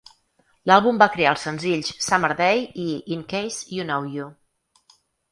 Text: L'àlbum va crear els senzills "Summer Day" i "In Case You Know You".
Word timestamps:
L'àlbum 0.69 1.01
va 1.01 1.07
crear 1.15 1.33
els 1.35 1.43
senzills 1.47 1.91
"Summer 2.05 2.31
Day" 2.39 2.63
i 2.85 2.85
"In 3.17 3.21
Case 3.35 3.75
You 3.77 3.85
Know 3.91 4.09
You". 4.15 4.31